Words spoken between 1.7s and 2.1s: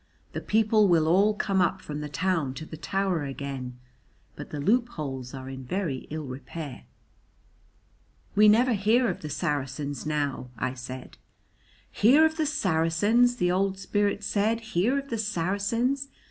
from the